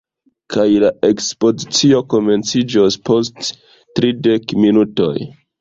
[0.53, 3.53] Kaj la ekspozicio komenciĝos post
[4.01, 5.17] tridek minutoj